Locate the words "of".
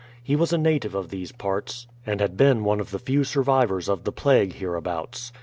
0.95-1.09, 2.79-2.89, 3.87-4.03